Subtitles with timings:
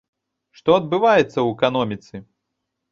[0.61, 2.15] Што адбываецца ў эканоміцы?